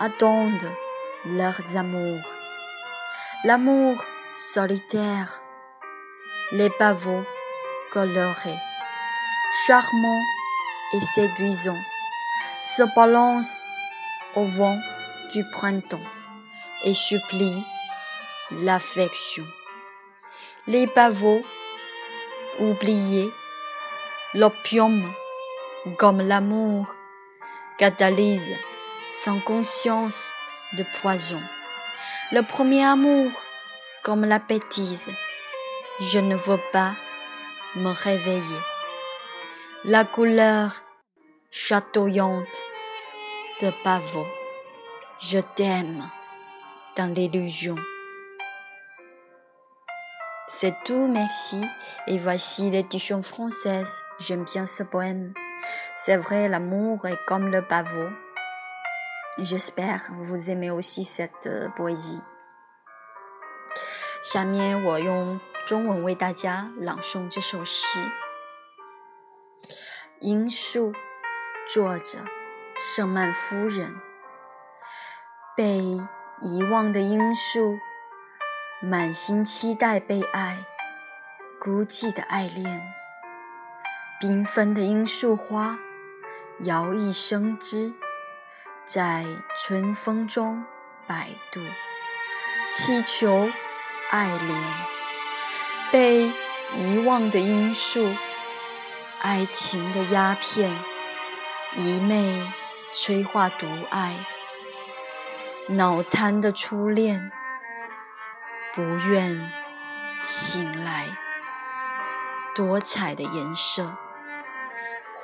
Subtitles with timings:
[0.00, 0.68] attendent
[1.26, 2.26] leurs amours.
[3.44, 4.02] L'amour
[4.34, 5.42] solitaire,
[6.52, 7.24] les pavots
[7.92, 8.58] colorés,
[9.66, 10.24] charmants
[10.94, 11.82] et séduisants,
[12.62, 13.64] se balancent
[14.36, 14.78] au vent
[15.34, 16.06] du printemps
[16.84, 17.62] et supplient
[18.52, 19.44] l'affection.
[20.66, 21.42] Les pavots
[22.58, 23.28] oubliés,
[24.34, 25.04] l'opium
[25.98, 26.94] comme l'amour
[27.76, 28.48] catalyse
[29.10, 30.32] sans conscience
[30.74, 31.40] de poison.
[32.32, 33.30] Le premier amour,
[34.04, 35.08] comme la bêtise,
[36.00, 36.94] je ne veux pas
[37.74, 38.60] me réveiller.
[39.84, 40.72] La couleur
[41.50, 42.46] chatoyante
[43.60, 44.26] de pavot,
[45.18, 46.08] je t'aime
[46.96, 47.74] dans l'illusion.
[50.46, 51.64] C'est tout, merci.
[52.06, 54.02] Et voici l'édition française.
[54.20, 55.32] J'aime bien ce poème.
[55.96, 58.08] C'est vrai, l'amour est comme le pavot.
[59.38, 61.30] Just back w i t e the most sad
[61.76, 61.94] boy.
[64.22, 67.86] 下面我用中文为大家朗诵这首诗
[70.20, 70.92] 《罂树》，
[71.72, 72.18] 作者
[72.76, 73.94] 圣曼夫人。
[75.56, 76.00] 被
[76.40, 77.78] 遗忘的罂树，
[78.82, 80.64] 满心期待被爱，
[81.60, 82.82] 孤寂的爱恋。
[84.20, 85.78] 缤纷的罂粟花，
[86.60, 87.94] 摇曳生枝。
[88.84, 89.24] 在
[89.56, 90.64] 春风中
[91.06, 91.60] 摆渡，
[92.72, 93.48] 祈求
[94.10, 94.62] 爱怜，
[95.92, 96.32] 被
[96.74, 98.12] 遗忘的因素，
[99.20, 100.76] 爱情的鸦片，
[101.76, 102.50] 一昧
[102.92, 104.26] 催化毒爱，
[105.68, 107.30] 脑瘫的初恋，
[108.74, 109.38] 不愿
[110.24, 111.06] 醒来，
[112.56, 113.94] 多彩的颜色，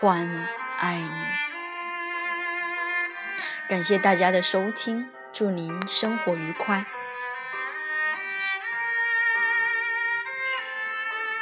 [0.00, 0.26] 换
[0.78, 1.51] 爱你。
[3.72, 6.84] 感谢大家的收听，祝您生活愉快。